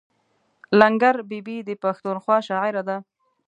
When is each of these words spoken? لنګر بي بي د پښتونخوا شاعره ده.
لنګر 0.79 1.15
بي 1.29 1.39
بي 1.45 1.57
د 1.67 1.69
پښتونخوا 1.83 2.37
شاعره 2.47 2.81
ده. 2.89 2.97